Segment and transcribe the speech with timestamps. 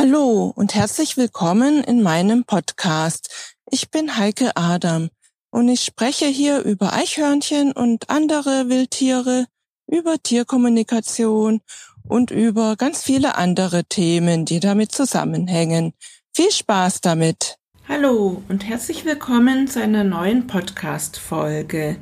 [0.00, 3.56] Hallo und herzlich willkommen in meinem Podcast.
[3.68, 5.08] Ich bin Heike Adam
[5.50, 9.46] und ich spreche hier über Eichhörnchen und andere Wildtiere,
[9.88, 11.62] über Tierkommunikation
[12.06, 15.94] und über ganz viele andere Themen, die damit zusammenhängen.
[16.32, 17.56] Viel Spaß damit!
[17.88, 21.96] Hallo und herzlich willkommen zu einer neuen Podcast-Folge.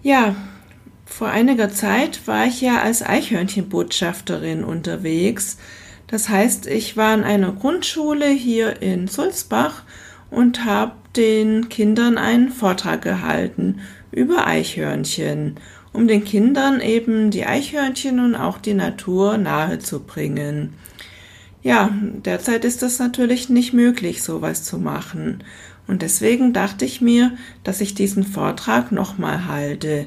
[0.00, 0.34] Ja,
[1.04, 5.58] vor einiger Zeit war ich ja als Eichhörnchenbotschafterin unterwegs
[6.08, 9.82] das heißt, ich war in einer Grundschule hier in Sulzbach
[10.30, 15.56] und habe den Kindern einen Vortrag gehalten über Eichhörnchen,
[15.92, 20.74] um den Kindern eben die Eichhörnchen und auch die Natur nahe zu bringen.
[21.62, 21.90] Ja,
[22.24, 25.44] derzeit ist das natürlich nicht möglich, sowas zu machen.
[25.86, 27.32] Und deswegen dachte ich mir,
[27.64, 30.06] dass ich diesen Vortrag nochmal halte.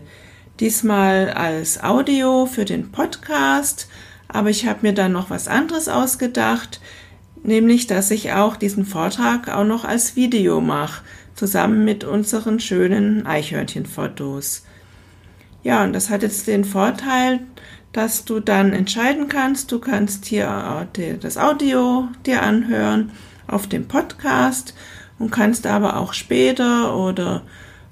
[0.59, 3.87] Diesmal als Audio für den Podcast,
[4.33, 6.79] aber ich habe mir dann noch was anderes ausgedacht,
[7.43, 11.03] nämlich dass ich auch diesen Vortrag auch noch als Video mache,
[11.35, 14.63] zusammen mit unseren schönen Eichhörnchenfotos.
[15.63, 17.39] Ja, und das hat jetzt den Vorteil,
[17.93, 20.87] dass du dann entscheiden kannst, du kannst hier
[21.19, 23.11] das Audio dir anhören
[23.47, 24.73] auf dem Podcast
[25.19, 27.43] und kannst aber auch später oder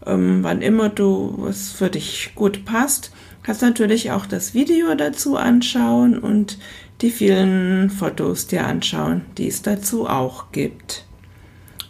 [0.05, 3.11] ähm, wann immer du es für dich gut passt,
[3.49, 6.59] Kannst natürlich auch das Video dazu anschauen und
[7.01, 11.07] die vielen Fotos dir anschauen, die es dazu auch gibt.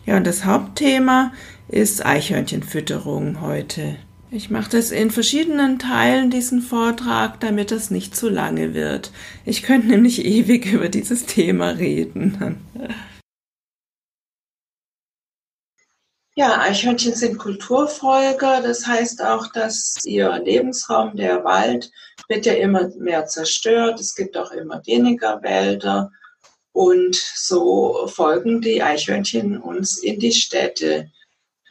[0.05, 1.33] Ja, und das Hauptthema
[1.67, 3.97] ist Eichhörnchenfütterung heute.
[4.31, 9.11] Ich mache das in verschiedenen Teilen, diesen Vortrag, damit es nicht zu lange wird.
[9.43, 12.55] Ich könnte nämlich ewig über dieses Thema reden.
[16.39, 18.61] Ja, Eichhörnchen sind Kulturfolger.
[18.61, 21.91] Das heißt auch, dass ihr Lebensraum, der Wald,
[22.29, 23.99] wird ja immer mehr zerstört.
[23.99, 26.13] Es gibt auch immer weniger Wälder.
[26.71, 31.11] Und so folgen die Eichhörnchen uns in die Städte.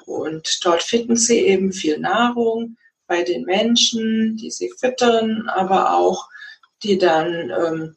[0.04, 2.76] Und dort finden sie eben viel Nahrung
[3.06, 6.28] bei den Menschen, die sie füttern, aber auch
[6.82, 7.96] die dann, ähm,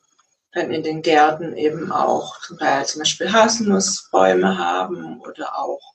[0.54, 5.92] dann in den Gärten eben auch zum Beispiel Haselnussbäume haben oder auch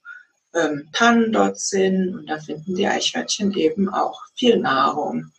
[0.56, 5.32] ähm, Tannen dort sind und da finden die Eichhörnchen eben auch viel Nahrung.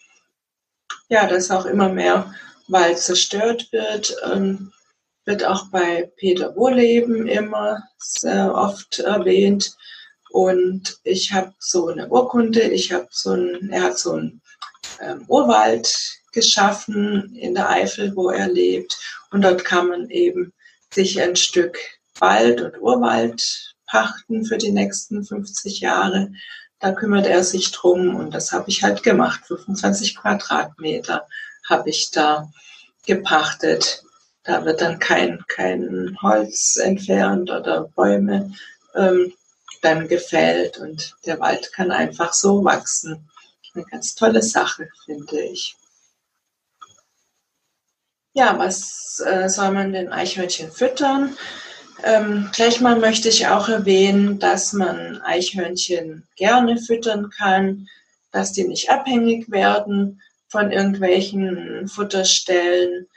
[1.09, 2.33] Ja, dass auch immer mehr
[2.67, 4.72] Wald zerstört wird, ähm,
[5.25, 9.75] wird auch bei Peter Wohleben immer sehr oft erwähnt.
[10.29, 14.41] Und ich habe so eine Urkunde, ich habe so ein, er hat so einen
[15.01, 15.94] ähm, Urwald
[16.31, 18.97] geschaffen in der Eifel, wo er lebt.
[19.31, 20.53] Und dort kann man eben
[20.94, 21.78] sich ein Stück
[22.19, 26.31] Wald und Urwald pachten für die nächsten 50 Jahre.
[26.79, 29.41] Da kümmert er sich drum und das habe ich halt gemacht.
[29.47, 31.27] 25 Quadratmeter
[31.67, 32.51] habe ich da
[33.05, 34.03] gepachtet.
[34.43, 38.53] Da wird dann kein, kein Holz entfernt oder Bäume
[38.95, 39.33] ähm,
[39.81, 43.29] dann gefällt und der Wald kann einfach so wachsen.
[43.73, 45.75] Eine ganz tolle Sache, finde ich.
[48.33, 51.35] Ja, was äh, soll man den Eichhörnchen füttern?
[52.03, 57.88] Ähm, gleich mal möchte ich auch erwähnen, dass man Eichhörnchen gerne füttern kann,
[58.31, 63.08] dass die nicht abhängig werden von irgendwelchen Futterstellen.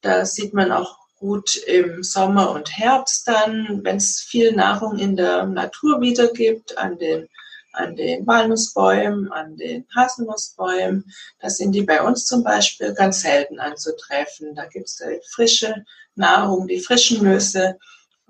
[0.00, 5.14] Da sieht man auch gut im Sommer und Herbst dann, wenn es viel Nahrung in
[5.14, 7.28] der Natur wieder gibt, an den,
[7.74, 11.04] an den Walnussbäumen, an den Haselnussbäumen.
[11.38, 14.54] Da sind die bei uns zum Beispiel ganz selten anzutreffen.
[14.54, 15.00] Da gibt es
[15.30, 15.84] frische
[16.16, 17.78] Nahrung, die frischen Nüsse.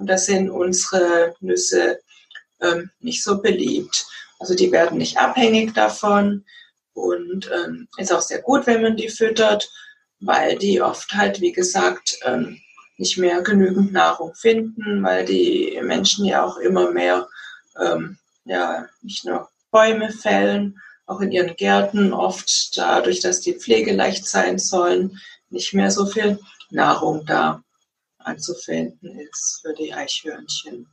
[0.02, 2.00] Und da sind unsere Nüsse
[2.60, 4.04] ähm, nicht so beliebt.
[4.40, 6.44] Also die werden nicht abhängig davon
[6.92, 9.70] und ähm, ist auch sehr gut, wenn man die füttert,
[10.18, 12.58] weil die oft halt, wie gesagt, ähm,
[12.96, 17.28] nicht mehr genügend Nahrung finden, weil die Menschen ja auch immer mehr,
[17.80, 24.26] ähm, ja, nicht nur Bäume fällen, auch in ihren Gärten oft dadurch, dass die pflegeleicht
[24.26, 26.40] sein sollen, nicht mehr so viel
[26.70, 27.62] Nahrung da
[28.24, 30.86] anzufinden ist für die Eichhörnchen.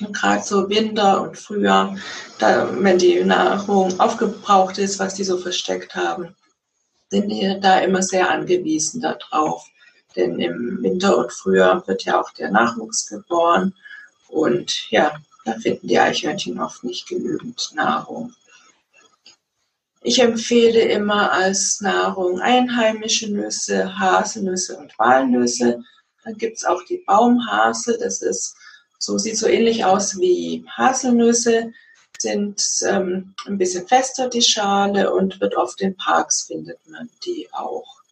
[0.00, 1.96] Und gerade so Winter und Frühjahr,
[2.38, 6.36] da, wenn die Nahrung aufgebraucht ist, was die so versteckt haben,
[7.10, 9.66] sind die da immer sehr angewiesen darauf.
[10.14, 13.74] Denn im Winter und Frühjahr wird ja auch der Nachwuchs geboren.
[14.28, 18.34] Und ja, da finden die Eichhörnchen oft nicht genügend Nahrung.
[20.02, 25.82] Ich empfehle immer als Nahrung einheimische Nüsse, Haselnüsse und Walnüsse.
[26.28, 28.54] Dann gibt es auch die Baumhasel, das ist
[28.98, 31.72] so, sieht so ähnlich aus wie Haselnüsse,
[32.18, 37.48] sind ähm, ein bisschen fester die Schale und wird oft in Parks findet man die
[37.52, 38.02] auch.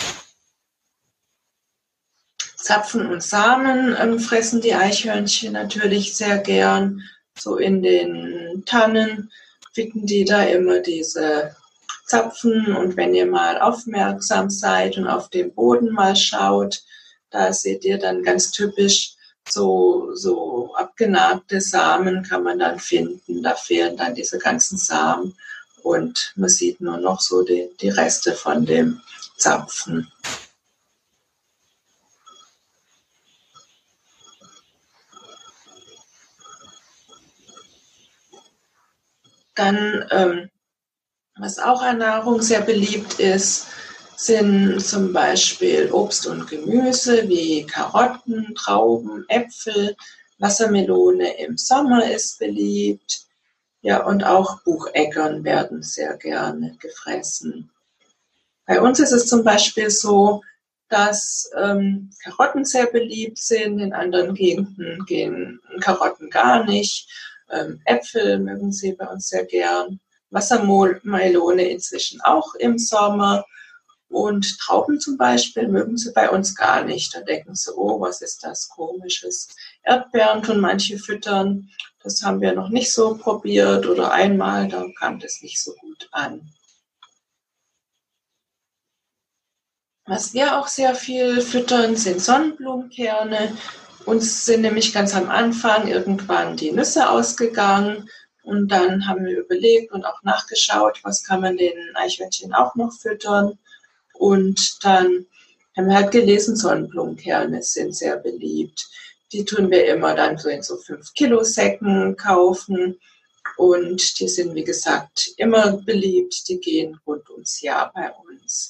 [2.57, 7.03] Zapfen und Samen ähm, fressen die Eichhörnchen natürlich sehr gern.
[7.39, 9.31] So in den Tannen
[9.75, 11.55] finden die da immer diese
[12.07, 12.75] Zapfen.
[12.75, 16.83] Und wenn ihr mal aufmerksam seid und auf den Boden mal schaut,
[17.31, 19.17] da seht ihr dann ganz typisch
[19.49, 23.43] so, so abgenagte Samen kann man dann finden.
[23.43, 25.37] Da fehlen dann diese ganzen Samen
[25.82, 29.00] und man sieht nur noch so die, die Reste von dem
[29.37, 30.11] Zapfen.
[39.55, 40.50] Dann, ähm,
[41.37, 43.69] was auch an Nahrung sehr beliebt ist,
[44.17, 49.95] sind zum Beispiel Obst und Gemüse wie Karotten, Trauben, Äpfel,
[50.39, 53.27] Wassermelone im Sommer ist beliebt.
[53.83, 57.71] Ja, und auch Bucheckern werden sehr gerne gefressen.
[58.67, 60.43] Bei uns ist es zum Beispiel so,
[60.89, 63.79] dass ähm, Karotten sehr beliebt sind.
[63.79, 67.09] In anderen Gegenden gehen Karotten gar nicht.
[67.51, 70.01] Ähm, Äpfel mögen sie bei uns sehr gern.
[70.31, 73.45] Wassermelone inzwischen auch im Sommer.
[74.08, 77.14] Und Trauben zum Beispiel mögen sie bei uns gar nicht.
[77.14, 79.49] Da denken sie, oh, was ist das komisches?
[79.82, 81.69] Erdbeeren tun manche füttern.
[82.03, 86.08] Das haben wir noch nicht so probiert oder einmal, da kam das nicht so gut
[86.12, 86.53] an.
[90.05, 93.56] Was wir auch sehr viel füttern, sind Sonnenblumenkerne.
[94.05, 98.09] Uns sind nämlich ganz am Anfang irgendwann die Nüsse ausgegangen
[98.44, 102.93] und dann haben wir überlegt und auch nachgeschaut, was kann man den Eichhörnchen auch noch
[102.93, 103.59] füttern.
[104.19, 105.27] Und dann
[105.77, 108.89] haben wir halt gelesen, Sonnenblumenkerne sind sehr beliebt.
[109.33, 112.99] Die tun wir immer dann so in so 5 Kilo Säcken kaufen.
[113.57, 116.49] Und die sind, wie gesagt, immer beliebt.
[116.49, 118.69] Die gehen rund ums Jahr bei uns.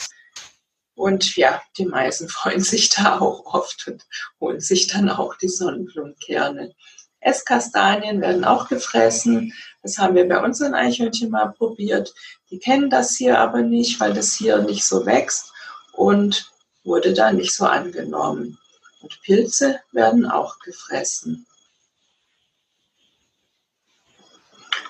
[0.96, 4.04] Und ja, die meisten freuen sich da auch oft und
[4.40, 6.74] holen sich dann auch die Sonnenblumenkerne.
[7.20, 9.52] Esskastanien werden auch gefressen.
[9.82, 12.14] Das haben wir bei unseren Eichhörnchen mal probiert.
[12.50, 15.52] Die kennen das hier aber nicht, weil das hier nicht so wächst
[15.92, 16.52] und
[16.84, 18.58] wurde da nicht so angenommen.
[19.00, 21.46] Und Pilze werden auch gefressen.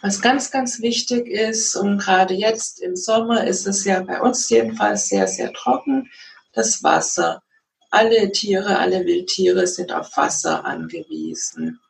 [0.03, 4.49] Was ganz, ganz wichtig ist, und gerade jetzt im Sommer ist es ja bei uns
[4.51, 6.11] jedenfalls sehr, sehr trocken,
[6.53, 7.43] das Wasser.
[7.91, 11.81] Alle Tiere, alle Wildtiere sind auf Wasser angewiesen.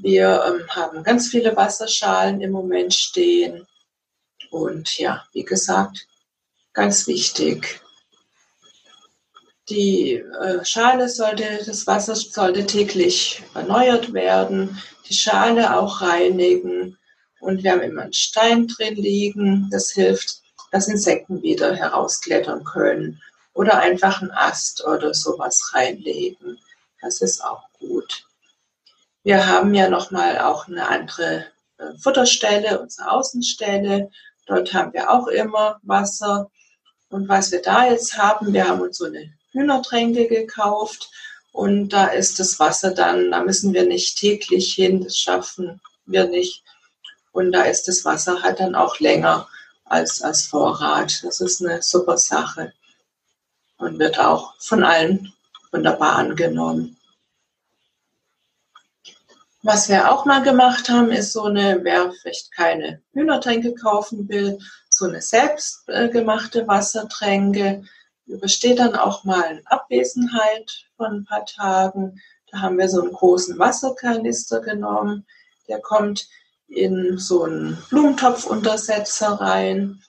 [0.00, 3.66] Wir ähm, haben ganz viele Wasserschalen im Moment stehen.
[4.50, 6.06] Und ja, wie gesagt,
[6.72, 7.80] ganz wichtig.
[9.68, 16.98] Die äh, Schale sollte, das Wasser sollte täglich erneuert werden die Schale auch reinigen.
[17.40, 19.68] Und wir haben immer einen Stein drin liegen.
[19.70, 23.20] Das hilft, dass Insekten wieder herausklettern können.
[23.52, 26.58] Oder einfach einen Ast oder sowas reinlegen.
[27.00, 28.26] Das ist auch gut.
[29.24, 31.46] Wir haben ja nochmal auch eine andere
[31.78, 34.10] äh, Futterstelle, unsere Außenstelle.
[34.46, 36.50] Dort haben wir auch immer Wasser.
[37.08, 41.10] Und was wir da jetzt haben, wir haben uns so eine Hühnertränke gekauft
[41.52, 46.26] und da ist das Wasser dann, da müssen wir nicht täglich hin, das schaffen wir
[46.26, 46.62] nicht.
[47.32, 49.48] Und da ist das Wasser halt dann auch länger
[49.84, 51.22] als als Vorrat.
[51.24, 52.74] Das ist eine super Sache
[53.78, 55.32] und wird auch von allen
[55.72, 56.98] wunderbar angenommen.
[59.66, 64.58] Was wir auch mal gemacht haben, ist so eine, wer vielleicht keine Hühnertränke kaufen will,
[64.90, 67.82] so eine selbstgemachte Wassertränke
[68.26, 72.20] übersteht dann auch mal eine Abwesenheit von ein paar Tagen.
[72.50, 75.24] Da haben wir so einen großen Wasserkanister genommen.
[75.66, 76.28] Der kommt
[76.68, 80.02] in so einen Blumentopfuntersetzer rein.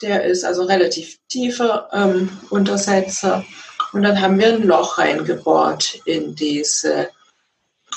[0.00, 3.44] Der ist also relativ tiefer ähm, Untersetzer.
[3.92, 7.10] Und dann haben wir ein Loch reingebohrt in diese,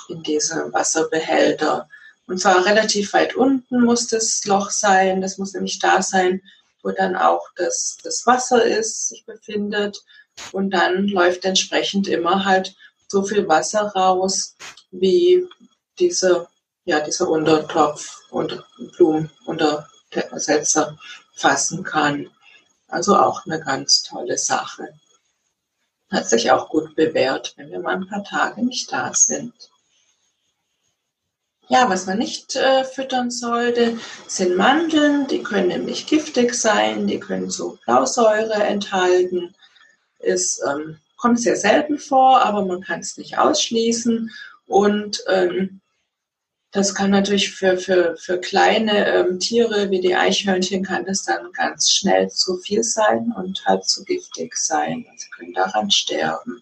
[0.09, 1.87] in diese Wasserbehälter.
[2.27, 5.21] Und zwar relativ weit unten muss das Loch sein.
[5.21, 6.41] Das muss nämlich da sein,
[6.83, 10.03] wo dann auch das, das Wasser ist, sich befindet.
[10.51, 12.75] Und dann läuft entsprechend immer halt
[13.07, 14.55] so viel Wasser raus,
[14.91, 15.47] wie
[15.99, 16.47] diese,
[16.85, 18.63] ja, dieser Untertopf und
[18.97, 20.97] Blumenuntersetzer
[21.35, 22.29] fassen kann.
[22.87, 24.93] Also auch eine ganz tolle Sache.
[26.11, 29.53] Hat sich auch gut bewährt, wenn wir mal ein paar Tage nicht da sind.
[31.67, 35.27] Ja, was man nicht äh, füttern sollte, sind Mandeln.
[35.27, 39.55] Die können nämlich giftig sein, die können so Blausäure enthalten.
[40.19, 44.31] Es ähm, kommt sehr selten vor, aber man kann es nicht ausschließen.
[44.67, 45.81] Und ähm,
[46.71, 51.51] das kann natürlich für, für, für kleine ähm, Tiere wie die Eichhörnchen kann das dann
[51.53, 55.05] ganz schnell zu viel sein und halt zu giftig sein.
[55.15, 56.61] Sie können daran sterben.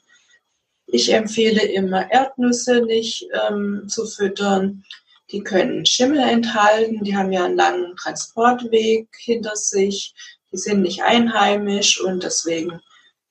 [0.93, 4.85] Ich empfehle immer Erdnüsse nicht ähm, zu füttern.
[5.31, 10.13] Die können Schimmel enthalten, die haben ja einen langen Transportweg hinter sich,
[10.51, 12.79] die sind nicht einheimisch und deswegen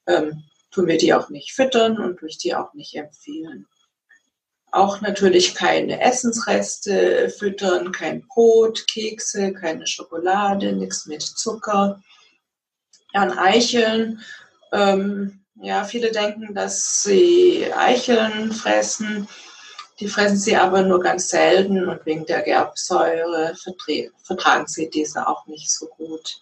[0.08, 0.42] ähm,
[0.72, 3.68] tun wir die auch nicht füttern und durch die auch nicht empfehlen.
[4.72, 12.02] Auch natürlich keine Essensreste füttern, kein Brot, Kekse, keine Schokolade, nichts mit Zucker.
[13.12, 14.20] An Eicheln,
[14.72, 19.28] ähm, ja, viele denken, dass sie Eicheln fressen.
[20.00, 23.54] Die fressen sie aber nur ganz selten und wegen der Gerbsäure
[24.24, 26.40] vertragen sie diese auch nicht so gut.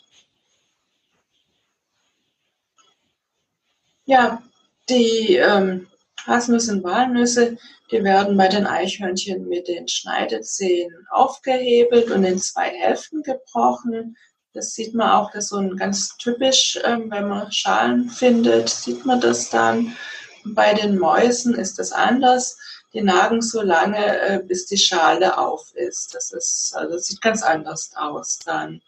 [4.07, 4.43] Ja,
[4.89, 5.89] die ähm,
[6.27, 7.57] Haselnüsse und Walnüsse,
[7.91, 14.17] die werden bei den Eichhörnchen mit den Schneidezähnen aufgehebelt und in zwei Hälften gebrochen.
[14.53, 18.69] Das sieht man auch, das ist so ein ganz typisch, ähm, wenn man Schalen findet,
[18.69, 19.97] sieht man das dann.
[20.45, 22.59] Bei den Mäusen ist das anders.
[22.93, 26.15] Die nagen so lange, äh, bis die Schale auf ist.
[26.15, 28.83] Das ist, also das sieht ganz anders aus dann.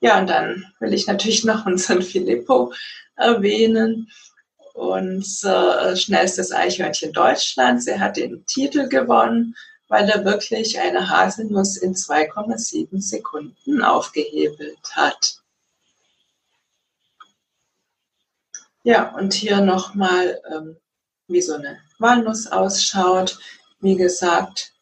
[0.00, 2.72] Ja, und dann will ich natürlich noch unseren Filippo
[3.16, 4.08] erwähnen
[4.74, 7.86] unser äh, schnellstes Eichhörnchen Deutschlands.
[7.86, 9.54] Er hat den Titel gewonnen,
[9.92, 15.42] weil er wirklich eine Haselnuss in 2,7 Sekunden aufgehebelt hat.
[18.84, 20.78] Ja, und hier nochmal, ähm,
[21.28, 23.38] wie so eine Walnuss ausschaut.
[23.80, 24.72] Wie gesagt,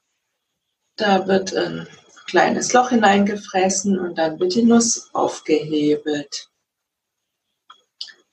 [0.95, 1.89] da wird ein
[2.27, 6.49] kleines Loch hineingefressen und dann wird die Nuss aufgehebelt.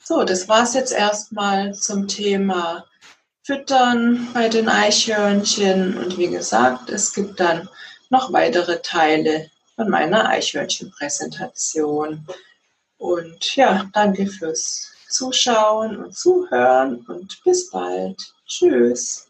[0.03, 2.85] So, das war es jetzt erstmal zum Thema
[3.47, 5.97] Füttern bei den Eichhörnchen.
[5.97, 7.69] Und wie gesagt, es gibt dann
[8.09, 12.27] noch weitere Teile von meiner Eichhörnchenpräsentation.
[12.97, 18.33] Und ja, danke fürs Zuschauen und Zuhören und bis bald.
[18.45, 19.29] Tschüss.